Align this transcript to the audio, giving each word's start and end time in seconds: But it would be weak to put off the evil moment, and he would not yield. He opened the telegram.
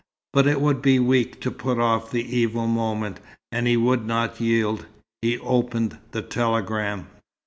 But 0.33 0.47
it 0.47 0.59
would 0.59 0.81
be 0.81 0.97
weak 0.97 1.39
to 1.41 1.51
put 1.51 1.77
off 1.77 2.09
the 2.09 2.23
evil 2.35 2.65
moment, 2.65 3.19
and 3.51 3.67
he 3.67 3.77
would 3.77 4.03
not 4.03 4.41
yield. 4.41 4.87
He 5.21 5.37
opened 5.37 5.99
the 6.09 6.23
telegram. 6.23 7.05